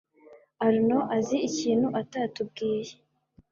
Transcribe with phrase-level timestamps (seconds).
[0.65, 2.93] Arnaud azi ikintu atatubwiye.